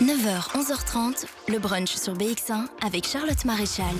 9h, 0.00 0.56
11h30, 0.56 1.26
le 1.48 1.58
brunch 1.58 1.94
sur 1.94 2.14
BX1 2.14 2.68
avec 2.80 3.06
Charlotte 3.06 3.44
Maréchal. 3.44 3.94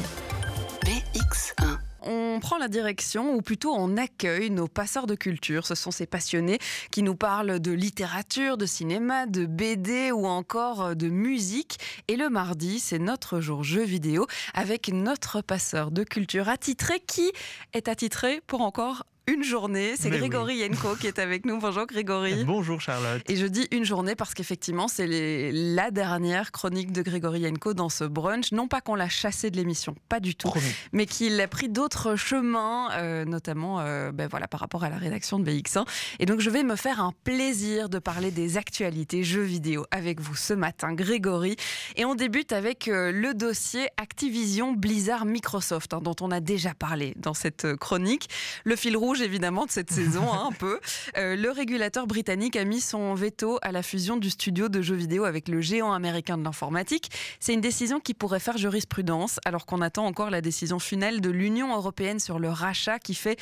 BX1. 0.82 1.76
On 2.00 2.40
prend 2.40 2.56
la 2.56 2.68
direction, 2.68 3.34
ou 3.34 3.42
plutôt 3.42 3.74
on 3.74 3.98
accueille 3.98 4.48
nos 4.48 4.66
passeurs 4.66 5.06
de 5.06 5.14
culture. 5.14 5.66
Ce 5.66 5.74
sont 5.74 5.90
ces 5.90 6.06
passionnés 6.06 6.58
qui 6.90 7.02
nous 7.02 7.16
parlent 7.16 7.60
de 7.60 7.70
littérature, 7.70 8.56
de 8.56 8.64
cinéma, 8.64 9.26
de 9.26 9.44
BD 9.44 10.10
ou 10.10 10.26
encore 10.26 10.96
de 10.96 11.08
musique. 11.10 11.78
Et 12.08 12.16
le 12.16 12.30
mardi, 12.30 12.80
c'est 12.80 12.98
notre 12.98 13.42
jour 13.42 13.62
jeu 13.62 13.82
vidéo 13.82 14.26
avec 14.54 14.88
notre 14.88 15.42
passeur 15.42 15.90
de 15.90 16.02
culture 16.02 16.48
attitré 16.48 17.00
qui 17.00 17.30
est 17.74 17.88
attitré 17.88 18.40
pour 18.46 18.62
encore 18.62 19.04
une 19.32 19.44
journée. 19.44 19.94
C'est 19.96 20.10
Grégory 20.10 20.56
Yenko 20.56 20.96
qui 20.96 21.06
est 21.06 21.18
avec 21.18 21.46
nous. 21.46 21.58
Bonjour 21.58 21.86
Grégory. 21.86 22.44
Bonjour 22.46 22.80
Charlotte. 22.80 23.22
Et 23.28 23.36
je 23.36 23.46
dis 23.46 23.68
une 23.70 23.84
journée 23.84 24.14
parce 24.16 24.34
qu'effectivement, 24.34 24.88
c'est 24.88 25.06
les- 25.06 25.52
la 25.52 25.90
dernière 25.90 26.50
chronique 26.52 26.90
de 26.92 27.02
Grégory 27.02 27.40
Yenko 27.40 27.74
dans 27.74 27.88
ce 27.88 28.04
brunch. 28.04 28.50
Non 28.52 28.66
pas 28.66 28.80
qu'on 28.80 28.94
l'a 28.96 29.08
chassé 29.08 29.50
de 29.50 29.56
l'émission, 29.56 29.94
pas 30.08 30.18
du 30.20 30.34
tout, 30.34 30.48
Promis. 30.48 30.66
mais 30.92 31.06
qu'il 31.06 31.40
a 31.40 31.46
pris 31.48 31.68
d'autres 31.68 32.16
chemins, 32.16 32.90
euh, 32.92 33.24
notamment 33.24 33.80
euh, 33.80 34.10
ben 34.12 34.26
voilà, 34.28 34.48
par 34.48 34.60
rapport 34.60 34.82
à 34.84 34.90
la 34.90 34.96
rédaction 34.96 35.38
de 35.38 35.48
BX1. 35.50 35.84
Et 36.18 36.26
donc, 36.26 36.40
je 36.40 36.50
vais 36.50 36.62
me 36.64 36.74
faire 36.76 37.00
un 37.00 37.12
plaisir 37.24 37.88
de 37.88 37.98
parler 37.98 38.30
des 38.32 38.56
actualités 38.56 39.22
jeux 39.22 39.42
vidéo 39.42 39.86
avec 39.92 40.20
vous 40.20 40.34
ce 40.34 40.54
matin, 40.54 40.92
Grégory. 40.92 41.56
Et 41.96 42.04
on 42.04 42.14
débute 42.14 42.52
avec 42.52 42.88
euh, 42.88 43.12
le 43.12 43.34
dossier 43.34 43.86
Activision 43.96 44.72
Blizzard 44.72 45.24
Microsoft, 45.24 45.94
hein, 45.94 46.00
dont 46.02 46.16
on 46.20 46.30
a 46.30 46.40
déjà 46.40 46.74
parlé 46.74 47.14
dans 47.16 47.34
cette 47.34 47.76
chronique. 47.76 48.28
Le 48.64 48.74
fil 48.76 48.96
rouge, 48.96 49.19
évidemment, 49.22 49.66
de 49.66 49.70
cette 49.70 49.90
saison, 49.90 50.32
hein, 50.32 50.48
un 50.48 50.52
peu. 50.52 50.80
Euh, 51.16 51.36
le 51.36 51.50
régulateur 51.50 52.06
britannique 52.06 52.56
a 52.56 52.64
mis 52.64 52.80
son 52.80 53.14
veto 53.14 53.58
à 53.62 53.72
la 53.72 53.82
fusion 53.82 54.16
du 54.16 54.30
studio 54.30 54.68
de 54.68 54.82
jeux 54.82 54.94
vidéo 54.94 55.24
avec 55.24 55.48
le 55.48 55.60
géant 55.60 55.92
américain 55.92 56.38
de 56.38 56.44
l'informatique. 56.44 57.10
C'est 57.40 57.54
une 57.54 57.60
décision 57.60 58.00
qui 58.00 58.14
pourrait 58.14 58.40
faire 58.40 58.58
jurisprudence, 58.58 59.38
alors 59.44 59.66
qu'on 59.66 59.80
attend 59.80 60.06
encore 60.06 60.30
la 60.30 60.40
décision 60.40 60.78
finale 60.78 61.20
de 61.20 61.30
l'Union 61.30 61.74
européenne 61.74 62.20
sur 62.20 62.38
le 62.38 62.48
rachat 62.48 62.98
qui 62.98 63.14
fait, 63.14 63.38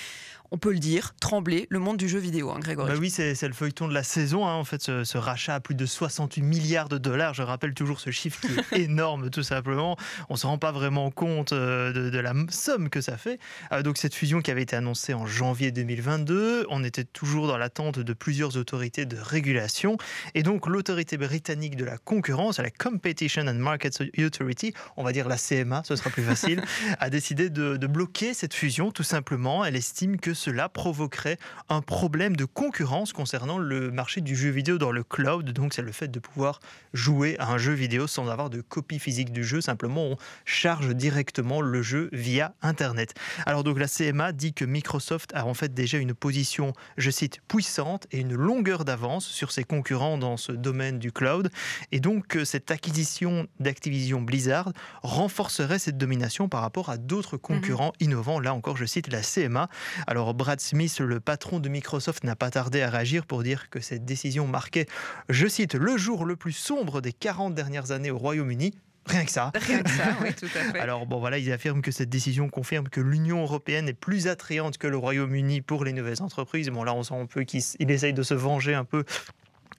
on 0.50 0.58
peut 0.58 0.72
le 0.72 0.78
dire, 0.78 1.14
trembler 1.20 1.66
le 1.70 1.78
monde 1.78 1.96
du 1.96 2.08
jeu 2.08 2.18
vidéo, 2.18 2.50
hein, 2.50 2.58
Grégory. 2.58 2.90
Bah 2.92 2.98
oui, 2.98 3.10
c'est 3.10 3.40
le 3.46 3.52
feuilleton 3.52 3.88
de 3.88 3.94
la 3.94 4.02
saison. 4.02 4.46
hein. 4.46 4.54
En 4.54 4.64
fait, 4.64 4.82
ce, 4.82 5.04
ce 5.04 5.18
rachat 5.18 5.54
à 5.56 5.60
plus 5.60 5.74
de 5.74 5.86
68 5.86 6.42
milliards 6.42 6.88
de 6.88 6.98
dollars. 6.98 7.34
Je 7.34 7.42
rappelle 7.42 7.74
toujours 7.74 8.00
ce 8.00 8.10
chiffre 8.10 8.40
qui 8.40 8.48
est 8.74 8.78
énorme, 8.84 9.30
tout 9.30 9.42
simplement. 9.42 9.96
On 10.28 10.34
ne 10.34 10.38
se 10.38 10.46
rend 10.46 10.58
pas 10.58 10.72
vraiment 10.72 11.10
compte 11.10 11.52
euh, 11.52 11.92
de, 11.92 12.10
de 12.10 12.18
la 12.18 12.32
somme 12.50 12.88
que 12.88 13.00
ça 13.00 13.16
fait. 13.16 13.38
Euh, 13.72 13.82
donc, 13.82 13.98
cette 13.98 14.14
fusion 14.14 14.40
qui 14.40 14.50
avait 14.50 14.62
été 14.62 14.76
annoncée 14.76 15.14
en 15.14 15.26
janvier 15.26 15.70
2022, 15.70 16.66
on 16.70 16.82
était 16.84 17.04
toujours 17.04 17.46
dans 17.46 17.58
l'attente 17.58 17.98
de 17.98 18.12
plusieurs 18.12 18.56
autorités 18.56 19.04
de 19.06 19.16
régulation. 19.18 19.96
Et 20.34 20.42
donc, 20.42 20.66
l'autorité 20.66 21.16
britannique 21.18 21.76
de 21.76 21.84
la 21.84 21.98
concurrence, 21.98 22.58
la 22.58 22.70
Competition 22.70 23.46
and 23.46 23.54
Markets 23.54 23.98
Authority, 24.18 24.72
on 24.96 25.04
va 25.04 25.12
dire 25.12 25.28
la 25.28 25.36
CMA, 25.36 25.82
ce 25.84 25.96
sera 25.96 26.10
plus 26.10 26.22
facile, 26.22 26.62
a 26.98 27.10
décidé 27.10 27.50
de, 27.50 27.76
de 27.76 27.86
bloquer 27.86 28.34
cette 28.34 28.54
fusion, 28.54 28.90
tout 28.92 29.02
simplement. 29.02 29.64
Elle 29.64 29.76
estime 29.76 30.18
que 30.18 30.34
cela 30.38 30.68
provoquerait 30.68 31.38
un 31.68 31.82
problème 31.82 32.36
de 32.36 32.44
concurrence 32.44 33.12
concernant 33.12 33.58
le 33.58 33.90
marché 33.90 34.20
du 34.20 34.36
jeu 34.36 34.50
vidéo 34.50 34.78
dans 34.78 34.92
le 34.92 35.02
cloud. 35.02 35.50
Donc, 35.50 35.74
c'est 35.74 35.82
le 35.82 35.92
fait 35.92 36.08
de 36.08 36.20
pouvoir 36.20 36.60
jouer 36.94 37.36
à 37.38 37.50
un 37.50 37.58
jeu 37.58 37.72
vidéo 37.72 38.06
sans 38.06 38.28
avoir 38.28 38.48
de 38.48 38.60
copie 38.60 38.98
physique 38.98 39.32
du 39.32 39.44
jeu. 39.44 39.60
Simplement, 39.60 40.04
on 40.04 40.16
charge 40.44 40.94
directement 40.94 41.60
le 41.60 41.82
jeu 41.82 42.08
via 42.12 42.54
Internet. 42.62 43.14
Alors, 43.46 43.64
donc, 43.64 43.78
la 43.78 43.88
CMA 43.88 44.32
dit 44.32 44.54
que 44.54 44.64
Microsoft 44.64 45.34
a 45.34 45.44
en 45.44 45.54
fait 45.54 45.74
déjà 45.74 45.98
une 45.98 46.14
position, 46.14 46.72
je 46.96 47.10
cite, 47.10 47.40
puissante 47.48 48.06
et 48.12 48.20
une 48.20 48.34
longueur 48.34 48.84
d'avance 48.84 49.26
sur 49.26 49.50
ses 49.50 49.64
concurrents 49.64 50.18
dans 50.18 50.36
ce 50.36 50.52
domaine 50.52 50.98
du 50.98 51.10
cloud. 51.12 51.50
Et 51.92 52.00
donc, 52.00 52.36
euh, 52.36 52.44
cette 52.44 52.70
acquisition 52.70 53.48
d'Activision 53.58 54.22
Blizzard 54.22 54.72
renforcerait 55.02 55.78
cette 55.78 55.98
domination 55.98 56.48
par 56.48 56.60
rapport 56.60 56.90
à 56.90 56.96
d'autres 56.96 57.36
concurrents 57.36 57.92
innovants. 58.00 58.40
Là 58.40 58.54
encore, 58.54 58.76
je 58.76 58.84
cite 58.84 59.10
la 59.12 59.22
CMA. 59.22 59.68
Alors, 60.06 60.27
Brad 60.34 60.60
Smith, 60.60 61.00
le 61.00 61.20
patron 61.20 61.60
de 61.60 61.68
Microsoft, 61.68 62.24
n'a 62.24 62.36
pas 62.36 62.50
tardé 62.50 62.82
à 62.82 62.90
réagir 62.90 63.26
pour 63.26 63.42
dire 63.42 63.70
que 63.70 63.80
cette 63.80 64.04
décision 64.04 64.46
marquait, 64.46 64.86
je 65.28 65.46
cite, 65.46 65.74
le 65.74 65.96
jour 65.96 66.24
le 66.24 66.36
plus 66.36 66.52
sombre 66.52 67.00
des 67.00 67.12
40 67.12 67.54
dernières 67.54 67.90
années 67.90 68.10
au 68.10 68.18
Royaume-Uni. 68.18 68.74
Rien 69.06 69.24
que 69.24 69.30
ça. 69.30 69.52
Rien 69.54 69.82
que 69.82 69.90
ça, 69.90 70.04
oui, 70.22 70.34
tout 70.34 70.46
à 70.46 70.72
fait. 70.72 70.78
Alors 70.78 71.06
bon 71.06 71.18
voilà, 71.18 71.38
il 71.38 71.50
affirme 71.50 71.80
que 71.80 71.90
cette 71.90 72.10
décision 72.10 72.48
confirme 72.50 72.88
que 72.88 73.00
l'Union 73.00 73.42
européenne 73.42 73.88
est 73.88 73.94
plus 73.94 74.28
attrayante 74.28 74.76
que 74.76 74.86
le 74.86 74.98
Royaume-Uni 74.98 75.62
pour 75.62 75.84
les 75.84 75.94
nouvelles 75.94 76.22
entreprises. 76.22 76.68
Bon 76.68 76.84
là 76.84 76.94
on 76.94 77.02
sent 77.02 77.14
un 77.14 77.26
peu 77.26 77.44
qu'il 77.44 77.90
essaye 77.90 78.12
de 78.12 78.22
se 78.22 78.34
venger 78.34 78.74
un 78.74 78.84
peu 78.84 79.04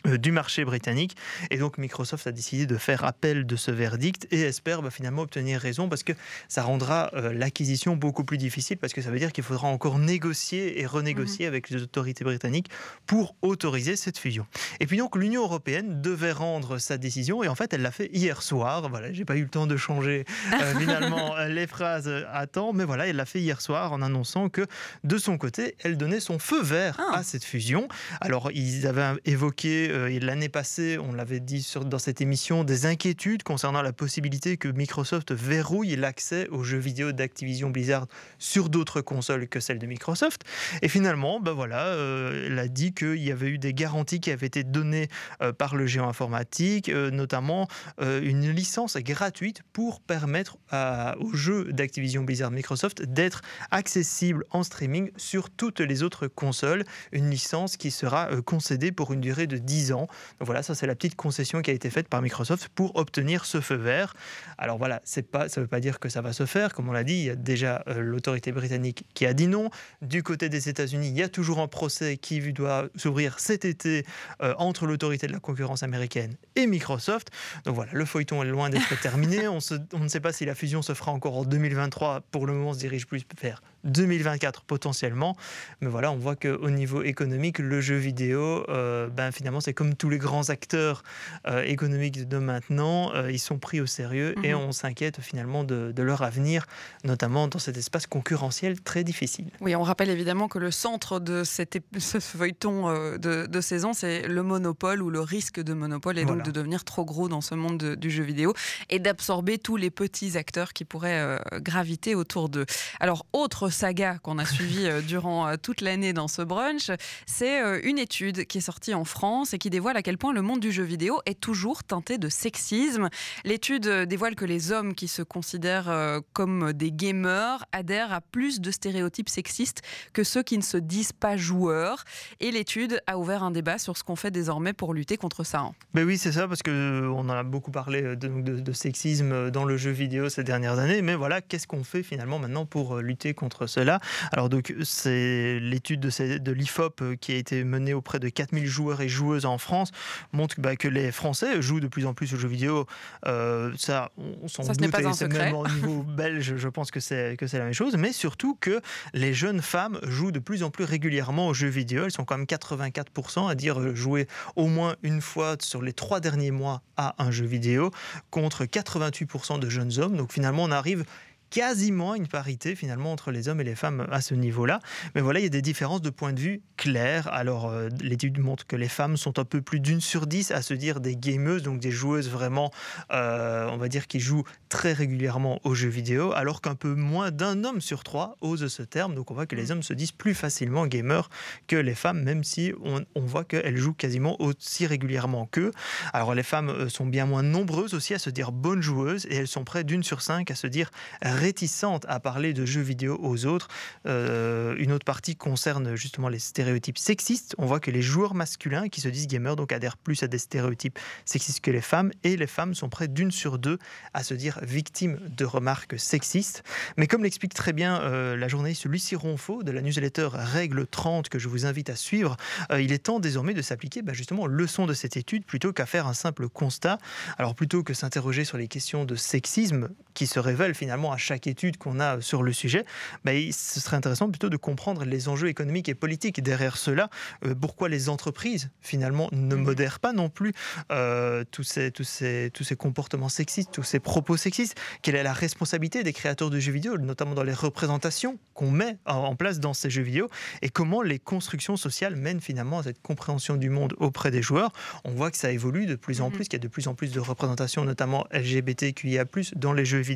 du 0.06 0.32
marché 0.32 0.64
britannique 0.64 1.18
et 1.52 1.58
donc 1.58 1.78
Microsoft 1.78 2.26
a 2.26 2.32
décidé 2.32 2.66
de 2.66 2.78
faire 2.78 3.04
appel 3.04 3.46
de 3.46 3.56
ce 3.58 3.70
verdict 3.70 4.28
et 4.32 4.42
espère 4.42 4.82
bah, 4.82 4.92
finalement 4.92 5.24
obtenir 5.24 5.60
raison 5.60 5.90
parce 5.90 6.04
que 6.04 6.14
ça 6.48 6.64
rendra 6.64 7.12
euh, 7.16 7.34
l'acquisition 7.34 7.98
beaucoup 7.98 8.24
plus 8.24 8.38
difficile 8.38 8.78
parce 8.78 8.94
que 8.94 9.02
ça 9.02 9.12
veut 9.12 9.20
dire 9.20 9.34
qu'il 9.34 9.44
faudra 9.44 9.68
encore 9.68 10.00
négocier 10.00 10.80
et 10.80 10.86
renégocier 10.86 11.46
avec 11.48 11.70
les 11.70 11.82
autorités 11.82 12.24
britanniques 12.24 12.70
pour 13.08 13.36
autoriser 13.42 13.98
cette 13.98 14.18
fusion. 14.18 14.48
Et 14.80 14.88
puis 14.88 14.98
donc 14.98 15.18
l'Union 15.18 15.44
européenne 15.44 16.02
devait 16.02 16.32
rendre 16.32 16.78
sa 16.78 16.98
décision 16.98 17.44
et 17.44 17.50
en 17.50 17.56
fait 17.56 17.74
elle 17.74 17.82
l'a 17.82 17.92
fait 17.92 18.10
hier 18.14 18.42
soir. 18.42 18.88
Voilà, 18.90 19.12
j'ai 19.12 19.26
pas 19.26 19.36
eu 19.36 19.44
le 19.44 19.50
temps 19.50 19.68
de 19.68 19.76
changer 19.76 20.24
euh, 20.54 20.76
finalement 20.80 21.36
euh, 21.36 21.50
les 21.50 21.68
phrases 21.68 22.10
à 22.32 22.48
temps, 22.48 22.72
mais 22.72 22.86
voilà, 22.86 23.06
elle 23.06 23.18
l'a 23.18 23.26
fait 23.26 23.42
hier 23.42 23.60
soir 23.60 23.92
en 23.92 24.02
annonçant 24.02 24.48
que 24.48 24.66
de 25.04 25.18
son 25.18 25.38
côté, 25.38 25.76
elle 25.84 25.98
donnait 25.98 26.22
son 26.22 26.40
feu 26.40 26.64
vert 26.64 26.96
Ah. 27.00 27.18
à 27.18 27.24
cette 27.24 27.44
fusion. 27.44 27.90
Alors 28.22 28.50
ils 28.54 28.88
avaient 28.88 29.20
évoqué 29.26 29.89
euh, 29.90 30.20
l'année 30.22 30.50
passée, 30.50 30.98
on 31.00 31.12
l'avait 31.12 31.40
dit 31.40 31.68
dans 31.86 32.00
cette 32.00 32.22
émission, 32.22 32.64
des 32.64 32.86
inquiétudes 32.86 33.44
concernant 33.44 33.82
la 33.82 33.94
possibilité 33.94 34.58
que 34.58 34.68
Microsoft 34.68 35.32
verrouille 35.32 35.96
l'accès 35.96 36.48
aux 36.50 36.64
jeux 36.64 36.78
vidéo 36.78 37.12
d'Activision 37.12 37.70
Blizzard 37.70 38.08
sur 38.38 38.70
d'autres 38.70 39.02
consoles 39.02 39.48
que 39.48 39.60
celles 39.60 39.80
de 39.80 39.86
Microsoft. 39.88 40.44
Et 40.82 40.88
finalement, 40.90 41.40
ben 41.40 41.54
voilà, 41.54 41.88
euh, 41.88 42.48
elle 42.48 42.60
a 42.60 42.68
dit 42.68 42.94
qu'il 42.94 43.18
y 43.24 43.32
avait 43.32 43.50
eu 43.50 43.58
des 43.58 43.74
garanties 43.74 44.20
qui 44.20 44.32
avaient 44.32 44.48
été 44.48 44.64
données 44.64 45.08
euh, 45.42 45.54
par 45.54 45.76
le 45.76 45.88
géant 45.88 46.08
informatique, 46.10 46.90
euh, 46.90 47.12
notamment 47.12 47.68
une 48.00 48.50
licence 48.52 48.98
gratuite 48.98 49.62
pour 49.74 50.02
permettre 50.02 50.58
à- 50.70 51.16
aux 51.20 51.34
jeux 51.34 51.72
d'Activision 51.72 52.24
Blizzard 52.24 52.52
Microsoft 52.52 53.04
d'être 53.04 53.42
accessibles 53.72 54.44
en 54.52 54.64
streaming 54.64 55.12
sur 55.18 55.50
toutes 55.50 55.80
les 55.80 56.04
autres 56.04 56.28
consoles. 56.28 56.84
Une 57.12 57.30
licence 57.30 57.78
qui 57.78 57.92
sera 57.92 58.30
concédée 58.46 58.92
pour 58.92 59.14
une 59.14 59.22
durée 59.22 59.48
de 59.48 59.58
10 59.58 59.79
ans. 59.92 60.08
Donc 60.40 60.46
voilà, 60.46 60.64
ça 60.64 60.76
c'est 60.76 60.88
la 60.88 60.96
petite 60.96 61.16
concession 61.16 61.62
qui 61.62 61.72
a 61.72 61.74
été 61.74 61.90
faite 61.90 62.08
par 62.08 62.22
Microsoft 62.22 62.68
pour 62.70 62.96
obtenir 62.96 63.46
ce 63.46 63.62
feu 63.62 63.76
vert. 63.76 64.14
Alors 64.58 64.78
voilà, 64.78 65.02
c'est 65.04 65.24
pas, 65.24 65.50
ça 65.50 65.60
ne 65.62 65.66
veut 65.66 65.70
pas 65.70 65.80
dire 65.80 66.00
que 66.00 66.10
ça 66.10 66.22
va 66.22 66.34
se 66.34 66.46
faire. 66.46 66.74
Comme 66.74 66.90
on 66.90 66.92
l'a 66.92 67.04
dit, 67.04 67.14
il 67.14 67.24
y 67.26 67.30
a 67.30 67.36
déjà 67.36 67.84
euh, 67.88 68.00
l'autorité 68.02 68.52
britannique 68.52 69.06
qui 69.14 69.26
a 69.26 69.34
dit 69.34 69.48
non. 69.48 69.70
Du 70.02 70.24
côté 70.24 70.50
des 70.50 70.70
États-Unis, 70.70 71.08
il 71.10 71.16
y 71.18 71.24
a 71.24 71.30
toujours 71.30 71.60
un 71.60 71.68
procès 71.68 72.18
qui 72.18 72.40
doit 72.54 72.88
s'ouvrir 72.96 73.40
cet 73.40 73.66
été 73.66 74.06
euh, 74.42 74.54
entre 74.58 74.86
l'autorité 74.86 75.28
de 75.28 75.32
la 75.34 75.40
concurrence 75.40 75.84
américaine 75.84 76.36
et 76.56 76.68
Microsoft. 76.68 77.30
Donc 77.66 77.76
voilà, 77.76 77.92
le 77.94 78.06
feuilleton 78.06 78.44
est 78.44 78.48
loin 78.48 78.70
d'être 78.70 79.00
terminé. 79.02 79.48
On, 79.48 79.60
se- 79.60 79.76
on 79.94 80.00
ne 80.00 80.08
sait 80.08 80.20
pas 80.20 80.34
si 80.34 80.46
la 80.46 80.56
fusion 80.56 80.82
se 80.82 80.94
fera 80.94 81.12
encore 81.12 81.38
en 81.38 81.44
2023. 81.46 82.22
Pour 82.32 82.46
le 82.48 82.54
moment, 82.54 82.70
on 82.70 82.74
se 82.74 82.80
dirige 82.80 83.08
plus 83.08 83.24
vers 83.42 83.62
2024 83.84 84.64
potentiellement. 84.64 85.36
Mais 85.82 85.88
voilà, 85.88 86.12
on 86.12 86.18
voit 86.18 86.36
qu'au 86.36 86.70
niveau 86.70 87.04
économique, 87.04 87.60
le 87.60 87.82
jeu 87.82 87.96
vidéo, 87.96 88.66
euh, 88.70 89.08
ben, 89.08 89.32
finalement, 89.32 89.62
c'est 89.62 89.74
comme 89.74 89.96
tous 89.96 90.10
les 90.10 90.18
grands 90.18 90.50
acteurs 90.50 91.04
euh, 91.48 91.64
économiques 91.64 92.28
de 92.28 92.38
maintenant. 92.38 93.14
euh, 93.16 93.32
ils 93.32 93.40
sont 93.40 93.58
pris 93.58 93.82
au 93.82 93.86
sérieux 93.86 94.36
et 94.44 94.54
Mhm. 94.54 94.60
on 94.60 94.72
s'inquiète 94.72 95.22
finalement 95.22 95.64
de, 95.64 95.92
de 95.92 96.04
leur 96.04 96.22
avenir, 96.22 96.66
notamment 97.04 97.48
dans 97.48 97.60
cet 97.60 97.78
espace 97.78 98.08
concurrentiel 98.08 98.82
très 98.82 99.04
difficile. 99.04 99.50
Oui, 99.62 99.76
on 99.76 99.84
rappelle 99.84 100.10
évidemment 100.10 100.48
que 100.48 100.60
le 100.60 100.72
centre 100.72 101.20
de 101.20 101.44
cet 101.44 101.76
ép- 101.76 101.82
ce 102.00 102.20
feuilleton 102.20 102.90
de, 103.18 103.46
de 103.46 103.62
saison, 103.62 103.94
c'est 103.94 104.28
le 104.28 104.44
monopole 104.44 105.02
ou 105.02 105.10
le 105.10 105.22
risque 105.22 105.60
de 105.60 105.74
monopole 105.74 106.18
et 106.18 106.24
Voilà. 106.24 106.38
donc 106.38 106.46
de 106.46 106.52
devenir 106.52 106.84
trop 106.84 107.06
gros 107.06 107.28
dans 107.30 107.42
ce 107.42 107.56
monde 107.56 107.78
de- 107.78 107.96
du 107.96 108.12
jeu 108.12 108.24
vidéo 108.24 108.54
et 108.90 109.00
d'absorber 109.00 109.58
tous 109.58 109.78
les 109.78 109.90
petits 109.90 110.38
acteurs 110.38 110.74
qui 110.74 110.86
pourraient 110.86 111.40
graviter 111.62 112.16
autour 112.16 112.50
d'eux. 112.50 112.66
Alors, 113.00 113.26
autre 113.34 113.69
saga 113.70 114.18
qu'on 114.20 114.38
a 114.38 114.46
suivie 114.46 114.88
euh, 114.88 115.02
durant 115.02 115.48
euh, 115.48 115.56
toute 115.62 115.82
l'année 115.82 116.14
dans 116.14 116.28
ce 116.28 116.42
brunch, 116.42 116.92
c'est 117.26 117.62
euh, 117.62 117.80
une 117.84 117.98
étude 117.98 118.46
qui 118.46 118.60
est 118.60 118.62
sortie 118.62 118.94
en 118.94 119.06
France 119.06 119.54
et 119.54 119.58
qui 119.58 119.70
dévoile 119.70 119.98
à 119.98 120.02
quel 120.02 120.18
point 120.18 120.34
le 120.34 120.42
monde 120.42 120.60
du 120.60 120.72
jeu 120.72 120.84
vidéo 120.84 121.22
est 121.26 121.40
toujours 121.40 121.84
teinté 121.84 122.18
de 122.18 122.30
sexisme. 122.30 123.10
L'étude 123.46 123.88
dévoile 123.88 124.36
que 124.36 124.46
les 124.46 124.72
hommes 124.72 124.94
qui 124.94 125.08
se 125.08 125.22
considèrent 125.22 126.22
comme 126.34 126.74
des 126.74 126.92
gamers 126.92 127.66
adhèrent 127.72 128.14
à 128.14 128.22
plus 128.22 128.60
de 128.62 128.72
stéréotypes 128.72 129.30
sexistes 129.30 129.82
que 130.14 130.24
ceux 130.24 130.44
qui 130.44 130.58
ne 130.58 130.64
se 130.64 130.78
disent 130.78 131.14
pas 131.14 131.38
joueurs. 131.38 132.04
Et 132.40 132.52
l'étude 132.52 133.02
a 133.08 133.18
ouvert 133.18 133.44
un 133.44 133.52
débat 133.52 133.78
sur 133.78 133.98
ce 133.98 134.04
qu'on 134.04 134.16
fait 134.16 134.32
désormais 134.32 134.74
pour 134.74 134.94
lutter 134.94 135.18
contre 135.18 135.44
ça. 135.44 135.60
hein. 135.60 135.74
Ben 135.94 136.06
oui, 136.06 136.18
c'est 136.18 136.32
ça, 136.32 136.48
parce 136.48 136.64
que 136.64 136.72
euh, 136.72 137.10
on 137.10 137.22
en 137.22 137.30
a 137.30 137.44
beaucoup 137.44 137.72
parlé 137.72 138.16
de, 138.16 138.74
sexisme 138.74 139.52
dans 139.52 139.66
le 139.66 139.78
jeu 139.78 139.92
vidéo 139.92 140.30
ces 140.30 140.44
dernières 140.44 140.80
années. 140.80 141.02
Mais 141.02 141.16
voilà, 141.16 141.42
qu'est-ce 141.42 141.68
qu'on 141.68 141.84
fait 141.84 142.04
finalement 142.04 142.40
maintenant 142.40 142.66
pour 142.66 142.98
lutter 142.98 143.34
contre 143.34 143.59
contre 143.60 143.72
cela. 143.72 144.00
Alors 144.32 144.50
donc 144.50 144.74
c'est 144.84 145.60
l'étude 145.60 146.00
de, 146.00 146.38
de 146.38 146.52
l'IFOP 146.52 147.16
qui 147.20 147.34
a 147.34 147.36
été 147.36 147.64
menée 147.64 147.94
auprès 147.94 148.20
de 148.20 148.30
4000 148.30 148.66
joueurs 148.66 149.02
et 149.02 149.10
joueuses 149.10 149.46
en 149.46 149.58
France 149.58 149.92
montre 150.34 150.56
bah, 150.60 150.76
que 150.76 150.88
les 150.88 151.12
Français 151.12 151.62
jouent 151.62 151.80
de 151.80 151.88
plus 151.88 152.06
en 152.06 152.14
plus 152.14 152.34
aux 152.34 152.38
jeux 152.38 152.48
vidéo. 152.48 152.86
ça, 153.26 154.12
on 154.18 154.48
s'en 154.48 154.64
doute, 154.64 154.92
pas 154.92 155.06
un 155.06 155.14
secret. 155.14 155.46
même 155.46 155.56
au 155.56 155.68
niveau 155.68 156.04
belge, 156.18 156.56
je 156.56 156.68
pense 156.68 156.92
que 156.92 157.00
c'est 157.00 157.36
que 157.38 157.48
c'est 157.48 157.60
la 157.60 157.66
même 157.66 157.74
chose, 157.74 157.96
mais 157.98 158.14
surtout 158.14 158.58
que 158.60 158.82
les 159.14 159.34
jeunes 159.34 159.62
femmes 159.62 160.00
jouent 160.04 160.32
de 160.32 160.40
plus 160.40 160.64
en 160.64 160.70
plus 160.70 160.84
régulièrement 160.84 161.48
aux 161.48 161.54
jeux 161.54 161.68
vidéo. 161.68 162.06
Elles 162.06 162.12
sont 162.12 162.26
quand 162.26 162.38
même 162.38 162.48
84% 162.48 163.50
à 163.50 163.56
dire 163.56 163.96
jouer 163.96 164.28
au 164.56 164.68
moins 164.68 164.96
une 165.04 165.22
fois 165.22 165.56
sur 165.62 165.82
les 165.82 165.94
trois 165.94 166.20
derniers 166.20 166.52
mois 166.52 166.82
à 166.98 167.16
un 167.18 167.32
jeu 167.32 167.46
vidéo, 167.46 167.92
contre 168.30 168.66
88% 168.66 169.60
de 169.60 169.70
jeunes 169.70 170.00
hommes. 170.00 170.18
Donc 170.18 170.34
finalement, 170.34 170.64
on 170.64 170.72
arrive 170.72 171.06
quasiment 171.50 172.16
une 172.16 172.28
parité 172.28 172.76
finalement 172.76 173.12
entre 173.12 173.32
les 173.32 173.48
hommes 173.48 173.62
et 173.62 173.64
les 173.64 173.76
femmes 173.76 174.08
à 174.12 174.22
ce 174.22 174.34
niveau-là. 174.34 174.80
Mais 175.16 175.22
voilà, 175.22 175.40
il 175.40 175.44
y 175.44 175.48
a 175.48 175.50
des 175.50 175.62
différences 175.62 176.02
de 176.02 176.10
point 176.10 176.34
de 176.34 176.40
vue 176.40 176.62
claires. 176.80 177.28
Alors, 177.34 177.68
euh, 177.68 177.90
l'étude 178.02 178.40
montre 178.40 178.66
que 178.66 178.78
les 178.78 178.88
femmes 178.88 179.18
sont 179.18 179.38
un 179.38 179.44
peu 179.44 179.62
plus 179.62 179.82
d'une 179.82 180.00
sur 180.00 180.28
dix 180.28 180.52
à 180.52 180.62
se 180.62 180.74
dire 180.74 181.02
des 181.02 181.18
gameuses, 181.18 181.62
donc 181.62 181.82
des 181.82 181.92
joueuses 181.92 182.30
vraiment, 182.30 182.72
euh, 183.12 183.68
on 183.70 183.76
va 183.76 183.90
dire, 183.90 184.08
qui 184.08 184.22
jouent 184.22 184.46
très 184.70 184.94
régulièrement 184.94 185.60
aux 185.66 185.76
jeux 185.76 185.90
vidéo, 185.90 186.32
alors 186.32 186.62
qu'un 186.62 186.76
peu 186.76 186.96
moins 186.96 187.32
d'un 187.32 187.66
homme 187.66 187.82
sur 187.82 188.06
trois 188.06 188.38
ose 188.40 188.66
ce 188.70 188.82
terme. 188.82 189.14
Donc, 189.14 189.30
on 189.30 189.34
voit 189.34 189.46
que 189.46 189.58
les 189.58 189.72
hommes 189.72 189.84
se 189.84 189.94
disent 189.94 190.14
plus 190.14 190.34
facilement 190.34 190.88
gamers 190.88 191.30
que 191.68 191.76
les 191.76 191.96
femmes, 191.96 192.24
même 192.24 192.46
si 192.46 192.72
on, 192.82 193.04
on 193.14 193.26
voit 193.26 193.44
qu'elles 193.44 193.78
jouent 193.78 193.94
quasiment 193.94 194.42
aussi 194.42 194.88
régulièrement 194.88 195.48
qu'eux. 195.48 195.72
Alors, 196.14 196.34
les 196.34 196.44
femmes 196.44 196.70
euh, 196.70 196.88
sont 196.88 197.06
bien 197.06 197.26
moins 197.26 197.44
nombreuses 197.44 197.94
aussi 197.94 198.14
à 198.14 198.20
se 198.20 198.30
dire 198.30 198.54
bonnes 198.54 198.82
joueuses 198.82 199.26
et 199.26 199.36
elles 199.36 199.50
sont 199.50 199.66
près 199.66 199.84
d'une 199.84 200.04
sur 200.04 200.22
cinq 200.22 200.50
à 200.50 200.56
se 200.56 200.68
dire 200.68 200.92
réticentes 201.22 202.06
à 202.08 202.22
parler 202.22 202.54
de 202.54 202.66
jeux 202.66 202.82
vidéo 202.82 203.20
aux 203.22 203.46
autres. 203.46 203.68
Euh, 204.06 204.76
une 204.78 204.94
autre 204.94 205.06
partie 205.06 205.36
concerne 205.36 205.96
justement 205.96 206.30
les 206.30 206.40
stéréotypes 206.40 206.69
sexistes. 206.96 207.56
On 207.58 207.66
voit 207.66 207.80
que 207.80 207.92
les 207.92 208.02
joueurs 208.02 208.34
masculins 208.34 208.90
qui 208.90 209.02
se 209.02 209.10
disent 209.10 209.28
gamers 209.28 209.56
donc 209.56 209.72
adhèrent 209.72 209.98
plus 209.98 210.24
à 210.24 210.28
des 210.28 210.38
stéréotypes 210.38 211.00
sexistes 211.26 211.62
que 211.62 211.72
les 211.72 211.82
femmes, 211.82 212.12
et 212.24 212.38
les 212.38 212.48
femmes 212.48 212.74
sont 212.74 212.90
près 212.90 213.08
d'une 213.08 213.32
sur 213.32 213.60
deux 213.60 213.78
à 214.14 214.24
se 214.24 214.34
dire 214.34 214.60
victimes 214.62 215.20
de 215.36 215.46
remarques 215.46 216.00
sexistes. 216.00 216.64
Mais 216.98 217.08
comme 217.08 217.24
l'explique 217.24 217.54
très 217.54 217.74
bien 217.74 218.02
euh, 218.02 218.36
la 218.36 218.48
journaliste 218.48 218.86
Lucie 218.86 219.16
Ronfaux 219.16 219.64
de 219.64 219.72
la 219.72 219.82
newsletter 219.82 220.30
Règle 220.34 220.88
30 220.88 221.30
que 221.30 221.40
je 221.40 221.48
vous 221.48 221.66
invite 221.66 221.90
à 221.90 221.96
suivre, 221.96 222.38
euh, 222.72 222.82
il 222.82 222.92
est 222.92 223.00
temps 223.06 223.20
désormais 223.20 223.54
de 223.54 223.62
s'appliquer 223.62 224.02
bah, 224.02 224.14
justement 224.14 224.48
leçon 224.48 224.86
de 224.86 224.94
cette 224.94 225.18
étude 225.18 225.46
plutôt 225.46 225.74
qu'à 225.74 225.86
faire 225.86 226.08
un 226.08 226.14
simple 226.14 226.50
constat. 226.50 226.98
Alors 227.38 227.56
plutôt 227.56 227.84
que 227.84 227.94
s'interroger 227.94 228.46
sur 228.46 228.58
les 228.58 228.68
questions 228.68 229.06
de 229.06 229.16
sexisme 229.16 229.90
qui 230.20 230.28
se 230.28 230.40
révèlent 230.42 230.76
finalement 230.76 231.14
à 231.14 231.18
chaque 231.18 231.48
étude 231.48 231.78
qu'on 231.78 232.02
a 232.02 232.20
sur 232.20 232.44
le 232.44 232.52
sujet, 232.52 232.84
bah, 233.24 233.32
ce 233.54 233.80
serait 233.80 233.96
intéressant 233.96 234.30
plutôt 234.30 234.50
de 234.50 234.58
comprendre 234.58 235.06
les 235.06 235.30
enjeux 235.30 235.48
économiques 235.48 235.88
et 235.88 235.96
politiques 235.96 236.44
derrière 236.44 236.76
cela. 236.76 237.10
Euh, 237.46 237.56
pourquoi 237.56 237.88
les 237.88 238.10
entreprises, 238.10 238.70
finalement, 238.82 239.30
ne 239.32 239.56
mhm. 239.56 239.64
modèrent 239.64 240.02
pas 240.02 240.12
non 240.12 240.30
plus 240.30 240.52
euh, 240.92 241.46
tous, 241.52 241.64
ces, 241.64 241.92
tous, 241.92 242.04
ces, 242.04 242.52
tous 242.54 242.66
ces 242.66 242.76
comportements 242.76 243.30
sexistes, 243.30 243.72
tous 243.72 243.84
ces 243.84 244.02
propos 244.02 244.36
sexistes 244.36 244.78
Quelle 245.04 245.16
est 245.16 245.24
la 245.24 245.32
responsabilité 245.32 246.04
des 246.04 246.12
créateurs 246.12 246.50
de 246.50 246.60
jeux 246.60 246.74
vidéo, 246.74 246.98
notamment 246.98 247.34
dans 247.34 247.44
les 247.44 247.54
représentations 247.54 248.40
qu'on 248.54 248.72
met 248.72 248.98
en 249.06 249.38
place 249.38 249.62
dans 249.62 249.74
ces 249.74 249.90
jeux 249.90 250.02
vidéo 250.02 250.28
Et 250.62 250.68
comment 250.68 251.02
les 251.02 251.20
constructions 251.20 251.78
sociales 251.78 252.18
mènent 252.18 252.42
finalement 252.42 252.80
à 252.80 252.84
cette 252.84 253.02
compréhension 253.02 253.56
du 253.56 253.70
monde 253.70 253.94
auprès 254.00 254.32
des 254.32 254.42
joueurs? 254.42 254.74
On 255.06 255.12
voit 255.12 255.32
que 255.32 255.38
ça 255.38 255.50
évolue 255.50 255.86
de 255.86 255.96
plus 255.96 256.20
en 256.20 256.30
mhm. 256.30 256.36
plus, 256.36 256.44
qu'il 256.50 256.60
y 256.60 256.62
a 256.62 256.64
de 256.64 256.68
plus 256.68 256.90
en 256.90 256.94
plus 256.94 257.14
de 257.14 257.22
représentations, 257.22 257.86
notamment 257.86 258.28
LGBTQIA, 258.34 259.24
dans 259.56 259.72
les 259.72 259.86
jeux 259.86 260.00
vidéo 260.00 260.09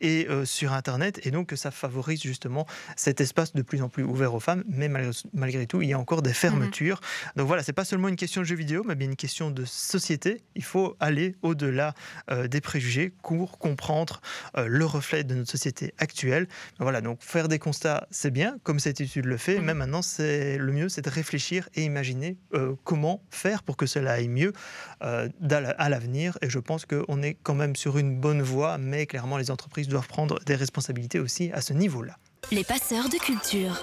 et 0.00 0.26
euh, 0.28 0.44
sur 0.44 0.72
Internet, 0.72 1.20
et 1.24 1.30
donc 1.30 1.52
ça 1.54 1.70
favorise 1.70 2.22
justement 2.22 2.66
cet 2.96 3.20
espace 3.20 3.52
de 3.54 3.62
plus 3.62 3.82
en 3.82 3.88
plus 3.88 4.02
ouvert 4.02 4.34
aux 4.34 4.40
femmes, 4.40 4.64
mais 4.66 4.88
malgré, 5.32 5.66
tout, 5.66 5.82
il 5.82 5.88
y 5.88 5.92
a 5.92 5.98
encore 5.98 6.22
des 6.22 6.32
fermetures. 6.32 7.00
Mhm. 7.00 7.32
Donc 7.36 7.46
voilà, 7.46 7.62
c'est 7.62 7.72
pas 7.72 7.84
seulement 7.84 8.08
une 8.08 8.16
question 8.16 8.40
de 8.40 8.46
jeux 8.46 8.56
vidéo, 8.56 8.82
mais 8.86 8.94
bien 8.94 9.08
une 9.08 9.16
question 9.16 9.50
de 9.50 9.64
société. 9.64 10.42
Il 10.54 10.64
faut 10.64 10.96
aller 11.00 11.34
au-delà 11.42 11.94
euh, 12.30 12.48
des 12.48 12.60
préjugés 12.60 13.12
pour 13.22 13.58
comprendre 13.58 14.20
euh, 14.56 14.66
le 14.68 14.84
reflet 14.84 15.24
de 15.24 15.34
notre 15.34 15.50
société 15.50 15.94
actuelle. 15.98 16.48
Voilà, 16.78 17.00
donc 17.00 17.18
faire 17.22 17.48
des 17.48 17.58
constats, 17.58 18.06
c'est 18.10 18.30
bien, 18.30 18.58
comme 18.62 18.80
cette 18.80 19.00
étude 19.00 19.26
le 19.26 19.36
fait, 19.36 19.58
mhm. 19.58 19.64
mais 19.64 19.74
maintenant, 19.74 20.02
c'est 20.02 20.58
le 20.58 20.72
mieux, 20.72 20.88
c'est 20.88 21.02
de 21.02 21.10
réfléchir 21.10 21.68
et 21.74 21.84
imaginer 21.84 22.36
comment 22.84 23.22
faire 23.30 23.62
pour 23.62 23.76
que 23.76 23.86
cela 23.86 24.12
aille 24.12 24.28
mieux 24.28 24.52
à 25.00 25.88
l'avenir. 25.88 26.38
Et 26.42 26.50
je 26.50 26.58
pense 26.58 26.86
qu'on 26.86 27.22
est 27.22 27.36
quand 27.42 27.54
même 27.54 27.76
sur 27.76 27.98
une 27.98 28.18
bonne 28.18 28.42
voie, 28.42 28.78
mais 28.78 29.06
clairement, 29.06 29.21
les 29.38 29.50
entreprises 29.50 29.88
doivent 29.88 30.08
prendre 30.08 30.38
des 30.44 30.54
responsabilités 30.54 31.18
aussi 31.18 31.50
à 31.52 31.60
ce 31.60 31.72
niveau-là. 31.72 32.16
Les 32.50 32.64
passeurs 32.64 33.08
de 33.08 33.16
culture. 33.16 33.80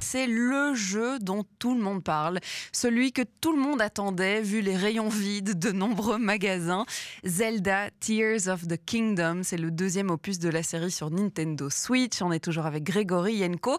C'est 0.00 0.26
le 0.26 0.74
jeu 0.74 1.18
dont 1.18 1.44
tout 1.58 1.74
le 1.74 1.82
monde 1.82 2.02
parle, 2.02 2.38
celui 2.70 3.12
que 3.12 3.22
tout 3.40 3.52
le 3.52 3.60
monde 3.60 3.82
attendait 3.82 4.40
vu 4.40 4.60
les 4.60 4.76
rayons 4.76 5.08
vides 5.08 5.58
de 5.58 5.72
nombreux 5.72 6.16
magasins. 6.16 6.86
Zelda 7.24 7.90
Tears 7.98 8.46
of 8.46 8.68
the 8.68 8.78
Kingdom, 8.84 9.40
c'est 9.42 9.56
le 9.56 9.70
deuxième 9.70 10.10
opus 10.10 10.38
de 10.38 10.48
la 10.48 10.62
série 10.62 10.92
sur 10.92 11.10
Nintendo 11.10 11.70
Switch. 11.70 12.22
On 12.22 12.30
est 12.30 12.38
toujours 12.38 12.66
avec 12.66 12.84
Grégory 12.84 13.34
Yenko. 13.34 13.78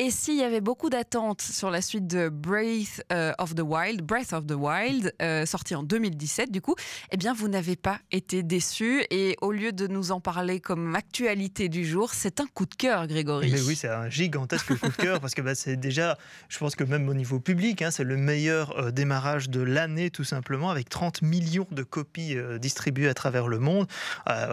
Et 0.00 0.10
s'il 0.10 0.34
y 0.34 0.42
avait 0.42 0.60
beaucoup 0.60 0.90
d'attentes 0.90 1.40
sur 1.40 1.70
la 1.70 1.80
suite 1.80 2.08
de 2.08 2.28
Breath 2.28 3.04
euh, 3.12 3.32
of 3.38 3.54
the 3.54 3.60
Wild, 3.60 4.02
Breath 4.02 4.32
of 4.32 4.44
the 4.44 4.54
Wild, 4.56 5.14
euh, 5.22 5.46
sorti 5.46 5.76
en 5.76 5.84
2017 5.84 6.50
du 6.50 6.60
coup, 6.60 6.74
eh 7.12 7.16
bien 7.16 7.32
vous 7.32 7.46
n'avez 7.46 7.76
pas 7.76 8.00
été 8.10 8.42
déçu 8.42 9.04
et 9.10 9.36
au 9.40 9.52
lieu 9.52 9.70
de 9.70 9.86
nous 9.86 10.10
en 10.10 10.20
parler 10.20 10.58
comme 10.58 10.96
actualité 10.96 11.68
du 11.68 11.84
jour, 11.84 12.12
c'est 12.12 12.40
un 12.40 12.46
coup 12.52 12.66
de 12.66 12.74
cœur, 12.74 13.06
Grégory. 13.06 13.52
Mais 13.52 13.60
oui, 13.60 13.76
c'est 13.76 13.88
un 13.88 14.10
gigantesque 14.10 14.76
coup 14.76 14.88
de 14.88 14.96
cœur 14.96 15.20
parce 15.20 15.32
que 15.32 15.42
bah, 15.42 15.54
c'est 15.54 15.76
déjà, 15.76 16.18
je 16.48 16.58
pense 16.58 16.74
que 16.74 16.82
même 16.82 17.08
au 17.08 17.14
niveau 17.14 17.38
public, 17.38 17.80
hein, 17.80 17.92
c'est 17.92 18.02
le 18.02 18.16
meilleur 18.16 18.76
euh, 18.76 18.90
démarrage 18.90 19.48
de 19.48 19.60
l'année 19.60 20.10
tout 20.10 20.24
simplement 20.24 20.70
avec 20.70 20.88
30 20.88 21.22
millions 21.22 21.68
de 21.70 21.84
copies 21.84 22.36
distribuées 22.58 23.08
à 23.08 23.14
travers 23.14 23.46
le 23.46 23.60
monde. 23.60 23.86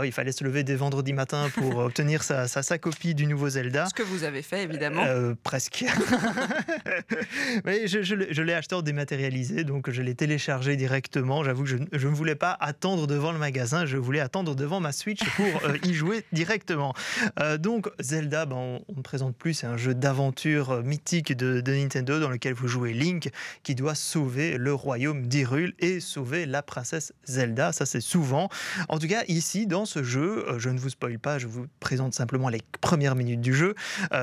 il 0.03 0.11
fallait 0.11 0.33
se 0.33 0.43
lever 0.43 0.63
dès 0.63 0.75
vendredi 0.75 1.13
matin 1.13 1.49
pour 1.55 1.77
obtenir 1.77 2.21
sa, 2.21 2.47
sa, 2.47 2.61
sa, 2.61 2.77
copie 2.77 3.15
du 3.15 3.25
nouveau 3.25 3.49
Zelda. 3.49 3.87
Ce 3.87 3.95
que 3.95 4.03
vous 4.03 4.23
avez 4.23 4.43
fait 4.43 4.61
évidemment 4.61 5.03
presque. 5.35 5.85
Mais 7.65 7.87
je, 7.87 8.41
l'ai 8.41 8.53
acheté 8.53 8.75
en 8.75 8.81
dématérialisé, 8.81 9.63
donc 9.63 9.89
je 9.89 10.01
l'ai 10.01 10.15
téléchargé 10.15 10.75
directement. 10.75 11.43
J'avoue 11.43 11.63
que 11.63 11.69
je, 11.69 12.07
ne 12.07 12.13
voulais 12.13 12.35
pas 12.35 12.57
attendre 12.59 13.07
devant 13.07 13.31
le 13.31 13.39
magasin, 13.39 13.85
je 13.85 13.97
voulais 13.97 14.19
attendre 14.19 14.55
devant 14.55 14.79
ma 14.79 14.91
Switch 14.91 15.21
pour 15.35 15.45
euh, 15.65 15.77
y 15.83 15.93
jouer 15.93 16.25
directement. 16.31 16.93
Euh, 17.39 17.57
donc 17.57 17.89
Zelda, 17.99 18.45
ben, 18.45 18.55
on 18.87 18.95
ne 18.95 19.01
présente 19.01 19.35
plus, 19.35 19.53
c'est 19.53 19.67
un 19.67 19.77
jeu 19.77 19.93
d'aventure 19.93 20.71
euh, 20.71 20.81
mythique 20.81 21.35
de, 21.35 21.61
Nintendo 21.71 22.19
dans 22.19 22.29
lequel 22.29 22.53
vous 22.53 22.67
jouez 22.67 22.93
Link 22.93 23.29
qui 23.63 23.75
doit 23.75 23.95
sauver 23.95 24.57
le 24.57 24.73
royaume 24.73 25.27
d'Hyrule 25.27 25.73
et 25.79 25.99
sauver 25.99 26.45
la 26.45 26.61
princesse 26.61 27.13
Zelda. 27.25 27.71
Ça 27.71 27.85
c'est 27.85 28.01
souvent. 28.01 28.49
En 28.89 28.99
tout 28.99 29.07
cas, 29.07 29.23
ici, 29.27 29.67
dans 29.67 29.85
ce 29.85 30.03
jeu, 30.03 30.45
je 30.57 30.69
ne 30.69 30.79
vous 30.79 30.89
spoil 30.89 31.19
pas, 31.19 31.39
je 31.39 31.47
vous 31.47 31.65
présente 31.79 32.13
simplement 32.13 32.49
les 32.49 32.61
premières 32.81 33.15
minutes 33.15 33.41
du 33.41 33.53
jeu. 33.53 33.75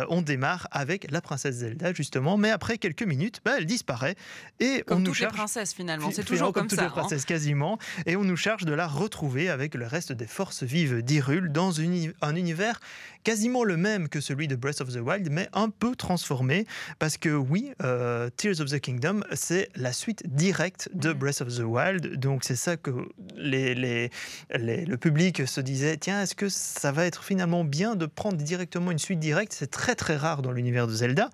on 0.08 0.22
démarre 0.22 0.68
avec 0.70 0.97
la 1.10 1.20
princesse 1.20 1.56
Zelda, 1.56 1.92
justement. 1.92 2.36
Mais 2.36 2.50
après 2.50 2.78
quelques 2.78 3.02
minutes, 3.02 3.40
bah, 3.44 3.54
elle 3.58 3.66
disparaît. 3.66 4.16
Et 4.60 4.82
comme 4.86 4.98
on 4.98 5.00
nous 5.00 5.06
toutes 5.06 5.14
cherche... 5.16 5.32
les 5.32 5.38
princesses, 5.38 5.74
finalement. 5.74 6.10
C'est 6.10 6.24
toujours 6.24 6.52
comme, 6.52 6.66
toutes 6.66 6.78
ça. 6.78 6.84
les 6.84 6.88
hein. 6.88 6.92
princesses, 6.92 7.24
quasiment. 7.24 7.78
Et 8.06 8.16
on 8.16 8.24
nous 8.24 8.36
charge 8.36 8.64
de 8.64 8.72
la 8.72 8.86
retrouver 8.86 9.48
avec 9.48 9.74
le 9.74 9.86
reste 9.86 10.12
des 10.12 10.26
forces 10.26 10.62
vives 10.62 11.02
d'Hyrule 11.02 11.52
dans 11.52 11.72
une, 11.72 12.12
un 12.22 12.36
univers 12.36 12.80
quasiment 13.28 13.62
le 13.62 13.76
même 13.76 14.08
que 14.08 14.20
celui 14.20 14.48
de 14.48 14.56
Breath 14.56 14.80
of 14.80 14.90
the 14.90 15.00
Wild, 15.00 15.28
mais 15.30 15.50
un 15.52 15.68
peu 15.68 15.94
transformé. 15.94 16.66
Parce 16.98 17.18
que 17.18 17.28
oui, 17.28 17.72
euh, 17.82 18.30
Tears 18.36 18.60
of 18.60 18.70
the 18.70 18.80
Kingdom, 18.80 19.20
c'est 19.34 19.68
la 19.76 19.92
suite 19.92 20.22
directe 20.34 20.88
de 20.94 21.12
mm. 21.12 21.18
Breath 21.18 21.40
of 21.42 21.54
the 21.54 21.60
Wild. 21.60 22.18
Donc 22.18 22.42
c'est 22.44 22.56
ça 22.56 22.78
que 22.78 22.90
les, 23.36 23.74
les, 23.74 24.10
le 24.50 24.96
public 24.96 25.46
se 25.46 25.60
disait, 25.60 25.98
tiens, 25.98 26.22
est-ce 26.22 26.34
que 26.34 26.48
ça 26.48 26.90
va 26.90 27.04
être 27.04 27.22
finalement 27.22 27.64
bien 27.64 27.96
de 27.96 28.06
prendre 28.06 28.38
directement 28.38 28.90
une 28.90 28.98
suite 28.98 29.20
directe? 29.20 29.52
C'est 29.52 29.70
très 29.70 29.94
très 29.94 30.16
rare 30.16 30.40
dans 30.40 30.52
l'univers 30.52 30.86
Zelda. 30.90 31.30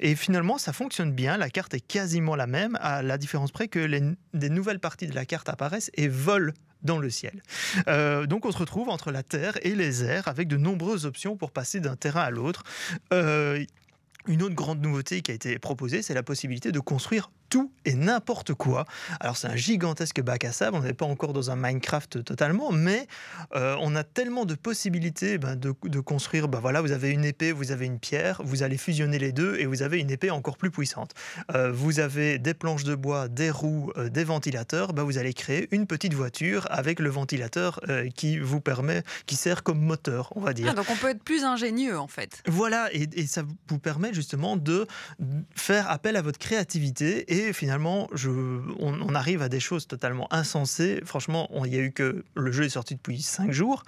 Et 0.00 0.14
finalement, 0.14 0.58
ça 0.58 0.72
fonctionne 0.72 1.12
bien. 1.12 1.36
La 1.36 1.50
carte 1.50 1.74
est 1.74 1.80
quasiment 1.80 2.36
la 2.36 2.46
même, 2.46 2.78
à 2.80 3.02
la 3.02 3.18
différence 3.18 3.52
près 3.52 3.68
que 3.68 3.78
les, 3.78 4.02
des 4.32 4.50
nouvelles 4.50 4.80
parties 4.80 5.06
de 5.06 5.14
la 5.14 5.24
carte 5.24 5.48
apparaissent 5.48 5.90
et 5.94 6.08
volent 6.08 6.52
dans 6.82 6.98
le 6.98 7.10
ciel. 7.10 7.42
Euh, 7.88 8.26
donc 8.26 8.44
on 8.44 8.52
se 8.52 8.58
retrouve 8.58 8.88
entre 8.90 9.10
la 9.10 9.22
terre 9.22 9.58
et 9.62 9.74
les 9.74 10.04
airs 10.04 10.28
avec 10.28 10.48
de 10.48 10.56
nombreuses 10.56 11.06
options 11.06 11.36
pour 11.36 11.50
passer 11.50 11.80
d'un 11.80 11.96
terrain 11.96 12.20
à 12.20 12.30
l'autre. 12.30 12.62
Euh, 13.12 13.64
une 14.26 14.42
autre 14.42 14.54
grande 14.54 14.80
nouveauté 14.80 15.20
qui 15.22 15.30
a 15.30 15.34
été 15.34 15.58
proposée, 15.58 16.02
c'est 16.02 16.14
la 16.14 16.22
possibilité 16.22 16.72
de 16.72 16.80
construire 16.80 17.30
tout 17.54 17.70
et 17.84 17.94
n'importe 17.94 18.52
quoi. 18.52 18.84
Alors 19.20 19.36
c'est 19.36 19.46
un 19.46 19.54
gigantesque 19.54 20.20
bac 20.20 20.44
à 20.44 20.50
sable, 20.50 20.76
on 20.76 20.80
n'est 20.80 20.92
pas 20.92 21.06
encore 21.06 21.32
dans 21.32 21.52
un 21.52 21.54
Minecraft 21.54 22.24
totalement, 22.24 22.72
mais 22.72 23.06
euh, 23.54 23.76
on 23.80 23.94
a 23.94 24.02
tellement 24.02 24.44
de 24.44 24.56
possibilités 24.56 25.38
ben, 25.38 25.54
de, 25.54 26.00
construire, 26.00 26.48
ben, 26.48 26.58
voilà, 26.58 26.80
vous 26.80 26.90
avez 26.90 27.10
une 27.10 27.24
épée, 27.24 27.52
vous 27.52 27.70
avez 27.70 27.86
une 27.86 28.00
pierre, 28.00 28.42
vous 28.44 28.64
allez 28.64 28.76
fusionner 28.76 29.20
les 29.20 29.30
deux 29.30 29.54
et 29.60 29.66
vous 29.66 29.82
avez 29.82 30.00
une 30.00 30.10
épée 30.10 30.32
encore 30.32 30.56
plus 30.56 30.72
puissante. 30.72 31.12
Euh, 31.54 31.70
vous 31.70 32.00
avez 32.00 32.40
des 32.40 32.54
planches 32.54 32.82
de 32.82 32.96
bois, 32.96 33.28
des 33.28 33.52
roues, 33.52 33.92
euh, 33.98 34.08
des 34.08 34.24
ventilateurs, 34.24 34.92
ben, 34.92 35.04
vous 35.04 35.18
allez 35.18 35.32
créer 35.32 35.68
une 35.70 35.86
petite 35.86 36.14
voiture 36.14 36.66
avec 36.70 36.98
le 36.98 37.08
ventilateur 37.08 37.78
qui 38.16 38.40
vous 38.40 38.60
permet, 38.60 39.04
qui 39.26 39.36
sert 39.36 39.62
comme 39.62 39.78
moteur, 39.78 40.32
on 40.34 40.40
va 40.40 40.54
dire. 40.54 40.66
Ah, 40.70 40.74
donc 40.74 40.86
on 40.90 40.96
peut 40.96 41.10
être 41.10 41.22
plus 41.22 41.44
ingénieux 41.44 41.96
en 41.96 42.08
fait. 42.08 42.42
Voilà, 42.48 42.92
et, 42.92 43.08
et 43.12 43.28
ça 43.28 43.44
vous 43.68 43.78
permet 43.78 44.12
justement 44.12 44.56
de 44.56 44.88
faire 45.54 45.88
appel 45.88 46.16
à 46.16 46.22
votre 46.22 46.40
créativité 46.40 47.32
et 47.32 47.43
finalement, 47.52 48.08
je, 48.12 48.30
on, 48.78 49.14
arrive 49.14 49.42
à 49.42 49.48
des 49.48 49.60
choses 49.60 49.86
totalement 49.86 50.32
insensées. 50.32 51.00
Franchement, 51.04 51.48
il 51.64 51.74
y 51.74 51.76
a 51.76 51.80
eu 51.80 51.92
que 51.92 52.24
le 52.34 52.52
jeu 52.52 52.64
est 52.64 52.70
sorti 52.70 52.94
depuis 52.94 53.22
5 53.22 53.52
jours. 53.52 53.82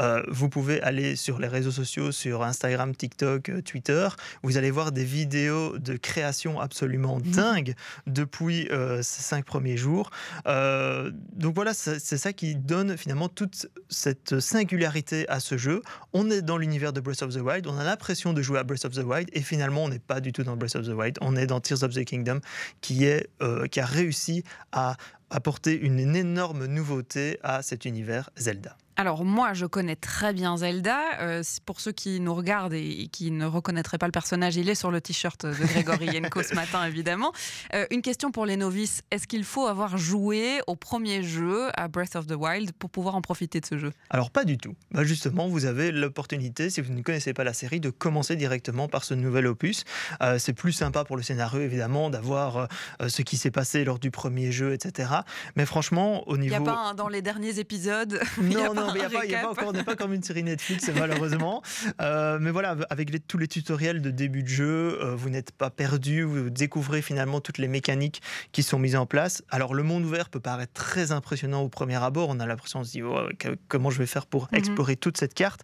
Euh, 0.00 0.22
vous 0.28 0.48
pouvez 0.48 0.80
aller 0.82 1.16
sur 1.16 1.38
les 1.38 1.48
réseaux 1.48 1.70
sociaux, 1.70 2.12
sur 2.12 2.42
Instagram, 2.42 2.94
TikTok, 2.94 3.48
euh, 3.48 3.62
Twitter. 3.62 4.08
Vous 4.42 4.56
allez 4.56 4.70
voir 4.70 4.92
des 4.92 5.04
vidéos 5.04 5.78
de 5.78 5.96
création 5.96 6.60
absolument 6.60 7.18
mmh. 7.18 7.30
dingues 7.30 7.74
depuis 8.06 8.68
euh, 8.70 9.02
ces 9.02 9.22
5 9.22 9.44
premiers 9.44 9.76
jours. 9.76 10.10
donc 10.44 11.54
voilà, 11.54 11.74
c'est 11.74 11.98
ça 11.98 12.32
qui 12.32 12.54
donne 12.54 12.96
finalement 12.96 13.28
toute 13.28 13.66
cette 13.88 14.40
singularité 14.40 15.28
à 15.28 15.40
ce 15.40 15.56
jeu. 15.56 15.82
On 16.12 16.30
est 16.30 16.42
dans 16.42 16.56
l'univers 16.56 16.92
de 16.92 17.00
Breath 17.00 17.22
of 17.22 17.34
the 17.34 17.40
Wild, 17.40 17.66
on 17.66 17.78
a 17.78 17.84
l'impression 17.84 18.32
de 18.32 18.42
jouer 18.42 18.58
à 18.58 18.64
Breath 18.64 18.84
of 18.84 18.94
the 18.94 19.04
Wild 19.04 19.28
et 19.32 19.40
finalement 19.40 19.84
on 19.84 19.88
n'est 19.88 19.98
pas 19.98 20.20
du 20.20 20.32
tout 20.32 20.42
dans 20.42 20.56
Breath 20.56 20.76
of 20.76 20.86
the 20.86 20.92
Wild, 20.92 21.18
on 21.20 21.36
est 21.36 21.46
dans 21.46 21.60
Tears 21.60 21.82
of 21.82 21.94
the 21.94 22.04
Kingdom 22.04 22.40
qui, 22.80 22.99
euh, 23.42 23.66
qui 23.66 23.80
a 23.80 23.86
réussi 23.86 24.44
à 24.72 24.96
apporter 25.30 25.78
une 25.78 26.00
énorme 26.16 26.66
nouveauté 26.66 27.38
à 27.42 27.62
cet 27.62 27.84
univers 27.84 28.30
Zelda. 28.36 28.76
Alors 29.00 29.24
moi, 29.24 29.54
je 29.54 29.64
connais 29.64 29.96
très 29.96 30.34
bien 30.34 30.58
Zelda. 30.58 31.00
Euh, 31.22 31.42
pour 31.64 31.80
ceux 31.80 31.90
qui 31.90 32.20
nous 32.20 32.34
regardent 32.34 32.74
et, 32.74 33.08
qui 33.10 33.30
ne 33.30 33.46
reconnaîtraient 33.46 33.96
pas 33.96 34.04
le 34.04 34.12
personnage, 34.12 34.56
il 34.56 34.68
est 34.68 34.74
sur 34.74 34.90
le 34.90 35.00
t-shirt 35.00 35.46
de 35.46 35.52
Grégory 35.54 36.04
Yenko 36.12 36.42
ce 36.42 36.54
matin, 36.54 36.84
évidemment. 36.84 37.32
Euh, 37.72 37.86
une 37.90 38.02
question 38.02 38.30
pour 38.30 38.44
les 38.44 38.58
novices. 38.58 39.00
Est-ce 39.10 39.26
qu'il 39.26 39.44
faut 39.44 39.66
avoir 39.66 39.96
joué 39.96 40.60
au 40.66 40.76
premier 40.76 41.22
jeu, 41.22 41.70
à 41.78 41.88
Breath 41.88 42.14
of 42.14 42.26
the 42.26 42.34
Wild, 42.34 42.72
pour 42.72 42.90
pouvoir 42.90 43.14
en 43.14 43.22
profiter 43.22 43.58
de 43.62 43.64
ce 43.64 43.78
jeu? 43.78 43.90
Alors 44.10 44.30
pas 44.30 44.44
du 44.44 44.58
tout. 44.58 44.74
Bah, 44.90 45.02
justement, 45.02 45.48
vous 45.48 45.64
avez 45.64 45.92
l'opportunité, 45.92 46.68
si 46.68 46.82
vous 46.82 46.92
ne 46.92 47.00
connaissez 47.00 47.32
pas 47.32 47.42
la 47.42 47.54
série, 47.54 47.80
de 47.80 47.88
commencer 47.88 48.36
directement 48.36 48.86
par 48.86 49.04
ce 49.04 49.14
nouvel 49.14 49.46
opus. 49.46 49.84
Euh, 50.20 50.38
c'est 50.38 50.52
plus 50.52 50.72
sympa 50.72 51.04
pour 51.04 51.16
le 51.16 51.22
scénario, 51.22 51.62
évidemment, 51.62 52.10
d'avoir 52.10 52.68
ce 53.08 53.22
qui 53.22 53.38
s'est 53.38 53.50
passé 53.50 53.82
lors 53.82 53.98
du 53.98 54.10
premier 54.10 54.52
jeu, 54.52 54.74
etc. 54.74 55.08
Mais 55.56 55.64
franchement, 55.64 56.28
au 56.28 56.36
niveau... 56.36 56.54
Il 56.54 56.60
n'y 56.60 56.68
a 56.68 56.70
pas 56.70 56.92
dans 56.92 57.08
les 57.08 57.22
derniers 57.22 57.58
épisodes... 57.60 58.20
Non, 58.42 58.74
non, 58.74 58.89
il 58.94 59.28
n'y 59.28 59.34
a, 59.34 59.40
pas 59.40 59.50
encore, 59.50 59.68
on 59.68 59.72
n'est 59.72 59.84
pas 59.84 59.96
comme 59.96 60.12
une 60.12 60.22
série 60.22 60.42
Netflix, 60.42 60.90
malheureusement. 60.94 61.62
Euh, 62.00 62.38
mais 62.40 62.50
voilà, 62.50 62.76
avec 62.88 63.26
tous 63.26 63.36
les 63.36 63.48
tutoriels 63.48 64.00
de 64.00 64.10
début 64.10 64.42
de 64.42 64.48
jeu, 64.48 64.98
euh, 65.02 65.14
vous 65.14 65.28
n'êtes 65.28 65.50
pas 65.50 65.70
perdu, 65.70 66.22
vous 66.22 66.50
découvrez 66.50 67.02
finalement 67.02 67.40
toutes 67.40 67.58
les 67.58 67.68
mécaniques 67.68 68.22
qui 68.52 68.62
sont 68.62 68.78
mises 68.78 68.96
en 68.96 69.06
place. 69.06 69.42
Alors, 69.50 69.74
le 69.74 69.82
monde 69.82 70.04
ouvert 70.04 70.28
peut 70.28 70.40
paraître 70.40 70.72
très 70.72 71.12
impressionnant 71.12 71.62
au 71.62 71.68
premier 71.68 71.96
abord. 71.96 72.28
On 72.28 72.40
a 72.40 72.46
l'impression 72.46 72.80
de 72.80 72.86
se 72.86 72.92
dire 72.92 73.06
oh, 73.06 73.28
comment 73.68 73.90
je 73.90 73.98
vais 73.98 74.06
faire 74.06 74.26
pour 74.26 74.48
mhm. 74.52 74.58
explorer 74.58 74.96
toute 74.96 75.16
cette 75.16 75.34
carte? 75.34 75.62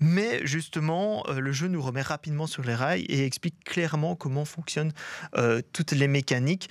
Mais 0.00 0.44
justement, 0.46 1.24
euh, 1.28 1.40
le 1.40 1.52
jeu 1.52 1.68
nous 1.68 1.82
remet 1.82 2.02
rapidement 2.02 2.46
sur 2.46 2.62
les 2.62 2.74
rails 2.74 3.02
et 3.02 3.24
explique 3.24 3.62
clairement 3.64 4.16
comment 4.16 4.44
fonctionnent 4.44 4.92
toutes 5.72 5.92
les 5.92 6.08
mécaniques. 6.08 6.68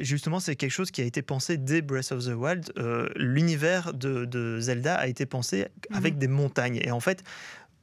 justement, 0.00 0.40
c'est 0.40 0.56
quelque 0.56 0.70
chose 0.70 0.90
qui 0.90 1.00
a 1.00 1.04
été 1.04 1.22
pensé 1.22 1.56
dès 1.56 1.82
Breath 1.82 2.12
of 2.12 2.24
the 2.24 2.34
Wild. 2.34 2.72
L'univers 3.16 3.94
de, 3.94 4.24
de 4.24 4.60
Zelda 4.60 4.83
a 4.86 5.06
été 5.06 5.26
pensé 5.26 5.66
avec 5.92 6.14
mhm. 6.14 6.20
des 6.20 6.28
montagnes. 6.28 6.80
Et 6.82 6.90
en 6.90 7.00
fait, 7.00 7.24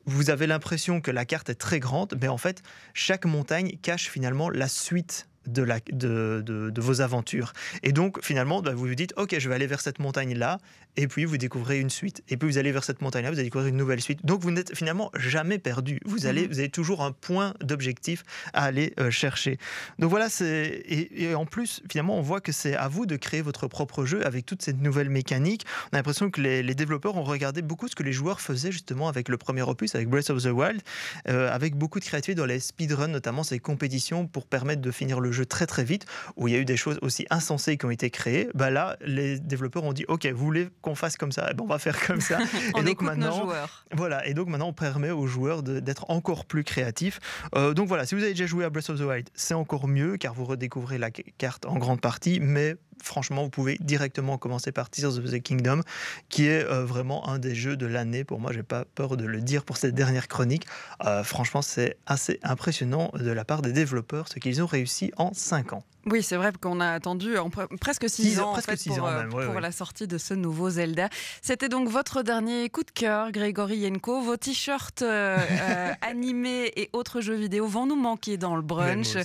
vous 0.05 0.29
avez 0.29 0.47
l'impression 0.47 1.01
que 1.01 1.11
la 1.11 1.25
carte 1.25 1.49
est 1.49 1.55
très 1.55 1.79
grande, 1.79 2.17
mais 2.21 2.27
en 2.27 2.37
fait, 2.37 2.61
chaque 2.93 3.25
montagne 3.25 3.77
cache 3.81 4.09
finalement 4.09 4.49
la 4.49 4.67
suite 4.67 5.27
de, 5.47 5.63
la, 5.63 5.79
de, 5.91 6.41
de, 6.43 6.81
vos 6.81 7.01
aventures. 7.01 7.53
Et 7.83 7.91
donc, 7.91 8.23
finalement, 8.23 8.61
bah, 8.61 8.73
vous 8.73 8.87
vous 8.87 8.95
dites, 8.95 9.13
OK, 9.17 9.35
je 9.37 9.49
vais 9.49 9.55
aller 9.55 9.67
vers 9.67 9.81
cette 9.81 9.99
montagne-là, 9.99 10.57
et 10.97 11.07
puis 11.07 11.25
vous 11.25 11.37
découvrez 11.37 11.79
une 11.79 11.89
suite. 11.89 12.23
Et 12.29 12.37
puis 12.37 12.49
vous 12.49 12.57
allez 12.57 12.71
vers 12.71 12.83
cette 12.83 13.01
montagne-là, 13.01 13.31
vous 13.31 13.37
allez 13.37 13.45
découvrir 13.45 13.69
une 13.69 13.77
nouvelle 13.77 14.01
suite. 14.01 14.25
Donc, 14.25 14.41
vous 14.41 14.51
n'êtes 14.51 14.75
finalement 14.75 15.11
jamais 15.15 15.57
perdu. 15.57 15.99
Vous, 16.05 16.25
allez, 16.25 16.43
mhm. 16.43 16.47
vous 16.49 16.59
avez 16.59 16.69
toujours 16.69 17.01
un 17.01 17.11
point 17.11 17.53
d'objectif 17.61 18.23
à 18.53 18.65
aller 18.65 18.93
euh, 18.99 19.11
chercher. 19.11 19.57
Donc 19.99 20.09
voilà, 20.09 20.29
c'est 20.29 20.83
et, 20.87 21.33
en 21.35 21.45
plus, 21.45 21.81
finalement, 21.89 22.17
on 22.17 22.21
voit 22.21 22.41
que 22.41 22.51
c'est 22.51 22.75
à 22.75 22.87
vous 22.87 23.05
de 23.05 23.15
créer 23.15 23.41
votre 23.41 23.67
propre 23.67 24.05
jeu 24.05 24.25
avec 24.25 24.45
toute 24.45 24.61
cette 24.61 24.81
nouvelle 24.81 25.09
mécanique. 25.09 25.65
On 25.91 25.95
a 25.95 25.97
l'impression 25.97 26.29
que 26.29 26.41
les, 26.41 26.75
développeurs 26.75 27.17
ont 27.17 27.23
regardé 27.23 27.61
beaucoup 27.61 27.87
ce 27.87 27.95
que 27.95 28.03
les 28.03 28.13
joueurs 28.13 28.41
faisaient 28.41 28.71
justement 28.71 29.07
avec 29.07 29.29
le 29.29 29.37
premier 29.37 29.61
opus, 29.61 29.93
avec 29.95 30.07
Breath 30.07 30.29
of 30.29 30.43
the 30.43 30.47
Wild, 30.47 30.81
euh, 31.27 31.53
avec 31.53 31.75
beaucoup 31.75 31.99
de 31.99 32.05
créativité 32.05 32.35
dans 32.35 32.45
les 32.45 32.59
speedruns, 32.59 33.07
notamment 33.07 33.43
ces 33.43 33.59
compétitions 33.59 34.27
pour 34.27 34.45
permettre 34.45 34.81
de 34.81 34.91
finir 34.91 35.19
le 35.19 35.30
jeu 35.31 35.45
très 35.45 35.67
très 35.67 35.83
vite, 35.83 36.05
où 36.35 36.47
il 36.47 36.53
y 36.53 36.57
a 36.57 36.59
eu 36.59 36.65
des 36.65 36.77
choses 36.77 36.99
aussi 37.01 37.25
insensées 37.29 37.77
qui 37.77 37.85
ont 37.85 37.91
été 37.91 38.09
créées, 38.09 38.49
bah 38.53 38.69
là, 38.69 38.97
les 39.01 39.39
développeurs 39.39 39.83
ont 39.83 39.93
dit 39.93 40.05
OK, 40.07 40.25
vous 40.27 40.45
voulez 40.45 40.69
qu'on 40.81 40.95
fasse 40.95 41.17
comme 41.17 41.31
ça, 41.31 41.47
et 41.47 41.51
eh 41.51 41.53
ben 41.53 41.63
on 41.63 41.67
va 41.67 41.79
faire 41.79 41.99
comme 42.05 42.21
ça. 42.21 42.39
on 42.75 42.81
et 42.81 42.83
donc 42.83 43.01
maintenant, 43.01 43.47
voilà, 43.93 44.25
et 44.27 44.33
donc 44.33 44.47
maintenant 44.47 44.69
on 44.69 44.73
permet 44.73 45.11
aux 45.11 45.27
joueurs 45.27 45.63
d'être 45.63 46.09
encore 46.09 46.45
plus 46.45 46.63
créatifs. 46.63 47.19
Euh, 47.55 47.73
donc 47.73 47.87
voilà, 47.87 48.05
si 48.05 48.15
vous 48.15 48.21
avez 48.21 48.31
déjà 48.31 48.45
joué 48.45 48.65
à 48.65 48.69
Breath 48.69 48.89
of 48.89 48.99
the 48.99 49.03
Wild, 49.03 49.29
c'est 49.33 49.53
encore 49.53 49.87
mieux 49.87 50.17
car 50.17 50.33
vous 50.33 50.45
redécouvrez 50.45 50.97
la 50.97 51.11
carte 51.11 51.65
en 51.65 51.77
grande 51.77 52.01
partie, 52.01 52.39
mais 52.39 52.75
franchement, 53.03 53.43
vous 53.43 53.49
pouvez 53.49 53.77
directement 53.79 54.37
commencer 54.37 54.71
par 54.71 54.89
Tears 54.89 55.17
of 55.17 55.31
the 55.31 55.41
Kingdom, 55.41 55.81
qui 56.29 56.47
est 56.47 56.63
euh, 56.63 56.85
vraiment 56.85 57.27
un 57.29 57.39
des 57.39 57.55
jeux 57.55 57.77
de 57.77 57.85
l'année. 57.85 58.23
Pour 58.23 58.39
moi, 58.39 58.51
j'ai 58.53 58.63
pas 58.63 58.85
peur 58.95 59.17
de 59.17 59.25
le 59.25 59.41
dire 59.41 59.63
pour 59.63 59.77
cette 59.77 59.95
dernière 59.95 60.27
chronique. 60.27 60.65
Euh, 61.05 61.23
franchement, 61.23 61.61
c'est 61.61 61.97
assez 62.05 62.39
impressionnant 62.43 63.11
de 63.13 63.31
la 63.31 63.45
part 63.45 63.61
des 63.61 63.73
développeurs 63.73 64.27
ce 64.27 64.39
qu'ils 64.39 64.61
ont 64.61 64.67
réussi 64.67 65.11
en 65.17 65.33
5 65.33 65.73
ans. 65.73 65.83
Oui, 66.05 66.23
c'est 66.23 66.35
vrai 66.35 66.51
qu'on 66.59 66.79
a 66.79 66.91
attendu 66.91 67.37
en 67.37 67.49
presque 67.49 68.09
6 68.09 68.39
ans, 68.39 68.55
pour, 68.55 69.07
euh, 69.07 69.59
la 69.59 69.71
sortie 69.71 70.07
de 70.07 70.17
ce 70.17 70.33
nouveau 70.33 70.69
Zelda. 70.69 71.09
C'était 71.41 71.69
donc 71.69 71.87
votre 71.87 72.23
dernier 72.23 72.69
coup 72.69 72.83
de 72.83 72.91
cœur, 72.91 73.31
Grégory 73.31 73.77
Yenko. 73.77 74.21
Vos 74.21 74.37
t-shirts 74.37 75.03
animés 76.01 76.71
et 76.75 76.89
autres 76.93 77.21
jeux 77.21 77.35
vidéo 77.35 77.67
vont 77.67 77.85
nous 77.85 77.95
manquer 77.95 78.37
dans 78.37 78.55
le 78.55 78.61
brunch. 78.61 79.15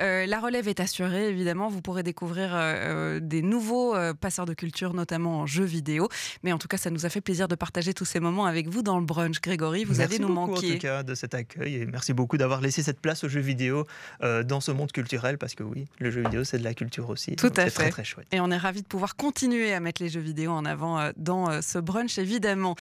la 0.00 0.40
relève 0.40 0.68
est 0.68 0.80
assurée, 0.80 1.28
évidemment. 1.28 1.68
Vous 1.68 1.80
pourrez 1.80 2.02
découvrir 2.02 2.56
des 3.20 3.42
nouveaux 3.42 3.94
euh, 3.94 4.14
passeurs 4.14 4.46
de 4.46 4.54
culture, 4.54 4.94
notamment 4.94 5.40
en 5.40 5.46
jeux 5.46 5.64
vidéo. 5.64 6.08
Mais 6.42 6.52
en 6.52 6.58
tout 6.58 6.68
cas, 6.68 6.76
ça 6.76 6.90
nous 6.90 7.06
a 7.06 7.08
fait 7.08 7.20
plaisir 7.20 7.48
de 7.48 7.54
partager 7.54 7.94
tous 7.94 8.04
ces 8.04 8.20
moments 8.20 8.46
avec 8.46 8.68
vous 8.68 8.82
dans 8.82 8.98
le 8.98 9.04
brunch. 9.04 9.40
Grégory, 9.40 9.84
vous 9.84 10.00
allez 10.00 10.18
nous 10.18 10.28
manquer. 10.28 10.52
Merci 10.52 10.66
beaucoup 10.66 10.70
en 10.70 10.74
tout 10.74 10.78
cas 10.80 11.02
de 11.02 11.14
cet 11.14 11.34
accueil 11.34 11.76
et 11.76 11.86
merci 11.86 12.12
beaucoup 12.12 12.36
d'avoir 12.36 12.60
laissé 12.60 12.82
cette 12.82 13.00
place 13.00 13.24
aux 13.24 13.28
jeux 13.28 13.40
vidéo 13.40 13.86
euh, 14.22 14.42
dans 14.42 14.60
ce 14.60 14.70
monde 14.70 14.92
culturel 14.92 15.38
parce 15.38 15.54
que 15.54 15.62
oui, 15.62 15.86
le 15.98 16.10
jeu 16.10 16.22
vidéo 16.26 16.44
c'est 16.44 16.58
de 16.58 16.64
la 16.64 16.74
culture 16.74 17.08
aussi. 17.08 17.36
Tout 17.36 17.52
à 17.56 17.64
fait. 17.64 17.70
Très 17.70 17.90
très 17.90 18.04
chouette. 18.04 18.26
Et 18.32 18.40
on 18.40 18.50
est 18.50 18.56
ravis 18.56 18.82
de 18.82 18.86
pouvoir 18.86 19.16
continuer 19.16 19.72
à 19.72 19.80
mettre 19.80 20.02
les 20.02 20.08
jeux 20.08 20.20
vidéo 20.20 20.52
en 20.52 20.64
avant 20.64 20.98
euh, 20.98 21.10
dans 21.16 21.62
ce 21.62 21.78
brunch 21.78 22.18
évidemment. 22.18 22.74